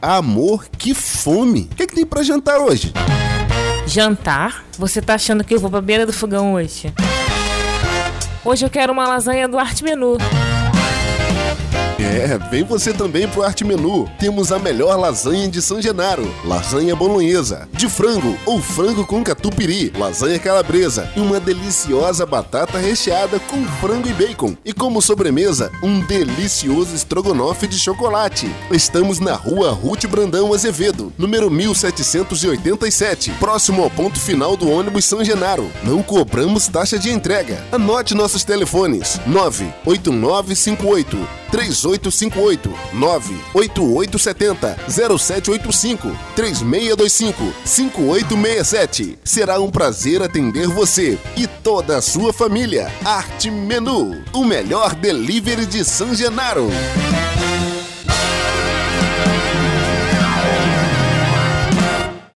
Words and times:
Amor, 0.00 0.66
que 0.68 0.94
fome! 0.94 1.68
O 1.72 1.74
que, 1.74 1.82
é 1.82 1.86
que 1.86 1.94
tem 1.94 2.06
pra 2.06 2.22
jantar 2.22 2.58
hoje? 2.58 2.92
Jantar? 3.86 4.64
Você 4.78 5.00
tá 5.00 5.14
achando 5.14 5.42
que 5.42 5.54
eu 5.54 5.60
vou 5.60 5.70
pra 5.70 5.80
beira 5.80 6.04
do 6.04 6.12
fogão 6.12 6.54
hoje? 6.54 6.92
Hoje 8.44 8.64
eu 8.64 8.70
quero 8.70 8.92
uma 8.92 9.08
lasanha 9.08 9.48
do 9.48 9.58
Arte 9.58 9.82
Menu. 9.82 10.18
É, 11.98 12.38
vem 12.50 12.62
você 12.62 12.92
também 12.92 13.26
pro 13.26 13.42
Arte 13.42 13.64
Menu. 13.64 14.08
Temos 14.18 14.52
a 14.52 14.58
melhor 14.58 14.98
lasanha 14.98 15.48
de 15.48 15.62
São 15.62 15.80
Genaro, 15.80 16.30
lasanha 16.44 16.94
bolonhesa, 16.94 17.66
de 17.72 17.88
frango 17.88 18.36
ou 18.44 18.60
frango 18.60 19.06
com 19.06 19.24
catupiry, 19.24 19.92
lasanha 19.96 20.38
calabresa 20.38 21.10
e 21.16 21.20
uma 21.20 21.40
deliciosa 21.40 22.26
batata 22.26 22.78
recheada 22.78 23.40
com 23.40 23.64
frango 23.80 24.08
e 24.08 24.12
bacon. 24.12 24.54
E 24.64 24.72
como 24.72 25.00
sobremesa, 25.00 25.72
um 25.82 26.00
delicioso 26.00 26.94
estrogonofe 26.94 27.66
de 27.66 27.78
chocolate. 27.78 28.50
Estamos 28.70 29.18
na 29.18 29.34
rua 29.34 29.70
Ruth 29.70 30.06
Brandão 30.06 30.52
Azevedo, 30.52 31.12
número 31.16 31.50
1787, 31.50 33.30
próximo 33.40 33.82
ao 33.82 33.90
ponto 33.90 34.20
final 34.20 34.56
do 34.56 34.70
ônibus 34.70 35.06
São 35.06 35.24
Genaro. 35.24 35.70
Não 35.82 36.02
cobramos 36.02 36.68
taxa 36.68 36.98
de 36.98 37.10
entrega. 37.10 37.64
Anote 37.72 38.14
nossos 38.14 38.44
telefones: 38.44 39.18
98958 39.26 41.45
3858 41.56 42.70
98870 42.92 44.76
0785 44.90 46.16
3625 46.34 47.54
5867. 47.64 49.18
Será 49.24 49.58
um 49.58 49.70
prazer 49.70 50.22
atender 50.22 50.68
você 50.68 51.18
e 51.34 51.46
toda 51.46 51.96
a 51.96 52.02
sua 52.02 52.32
família. 52.32 52.92
Arte 53.02 53.50
Menu, 53.50 54.22
o 54.34 54.44
melhor 54.44 54.94
delivery 54.94 55.64
de 55.64 55.82
São 55.82 56.14
Genaro. 56.14 56.68